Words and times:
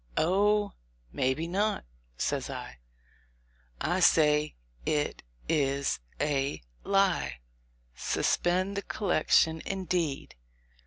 "Oh! 0.17 0.73
may 1.13 1.35
be 1.35 1.45
not," 1.47 1.85
says 2.17 2.49
I. 2.49 2.79
"I 3.79 3.99
say 3.99 4.55
it— 4.83 5.21
is— 5.67 5.99
a— 6.19 6.63
lie. 6.83 7.37
Suspend 7.93 8.75
the 8.75 8.81
collection, 8.81 9.61
indeed 9.63 10.33